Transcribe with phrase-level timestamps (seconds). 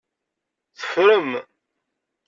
[0.77, 1.29] Teffrem.